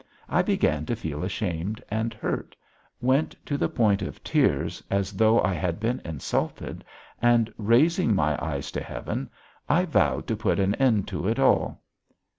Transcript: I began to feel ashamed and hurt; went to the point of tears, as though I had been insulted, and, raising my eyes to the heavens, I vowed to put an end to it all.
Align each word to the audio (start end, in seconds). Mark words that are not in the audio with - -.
I 0.27 0.41
began 0.41 0.87
to 0.87 0.95
feel 0.95 1.23
ashamed 1.23 1.79
and 1.87 2.11
hurt; 2.11 2.55
went 3.01 3.35
to 3.45 3.55
the 3.55 3.69
point 3.69 4.01
of 4.01 4.23
tears, 4.23 4.81
as 4.89 5.11
though 5.13 5.39
I 5.43 5.53
had 5.53 5.79
been 5.79 6.01
insulted, 6.03 6.83
and, 7.21 7.53
raising 7.55 8.15
my 8.15 8.35
eyes 8.43 8.71
to 8.71 8.79
the 8.79 8.85
heavens, 8.85 9.29
I 9.69 9.85
vowed 9.85 10.25
to 10.25 10.35
put 10.35 10.59
an 10.59 10.73
end 10.73 11.07
to 11.09 11.27
it 11.27 11.37
all. 11.37 11.83